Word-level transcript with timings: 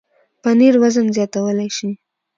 پنېر 0.41 0.73
وزن 0.81 1.07
زیاتولی 1.15 1.69
شي. 1.77 1.89